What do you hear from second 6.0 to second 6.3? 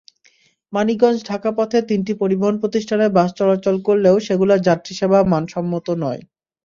নয়।